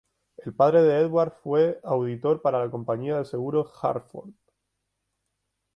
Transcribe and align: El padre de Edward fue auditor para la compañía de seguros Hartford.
El 0.37 0.55
padre 0.55 0.81
de 0.81 0.99
Edward 1.01 1.31
fue 1.43 1.79
auditor 1.83 2.41
para 2.41 2.65
la 2.65 2.71
compañía 2.71 3.19
de 3.19 3.25
seguros 3.25 3.71
Hartford. 3.83 4.31